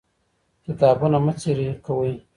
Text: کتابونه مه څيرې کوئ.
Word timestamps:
کتابونه 0.65 1.17
مه 1.25 1.33
څيرې 1.41 1.69
کوئ. 1.85 2.13